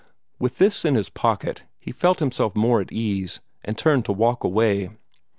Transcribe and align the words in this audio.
With 0.39 0.57
this 0.57 0.83
in 0.83 0.95
his 0.95 1.09
pocket 1.09 1.61
he 1.77 1.91
felt 1.91 2.17
himself 2.21 2.55
more 2.55 2.81
at 2.81 2.89
his 2.89 2.97
ease, 2.97 3.39
and 3.63 3.77
turned 3.77 4.03
to 4.05 4.11
walk 4.13 4.43
away. 4.43 4.89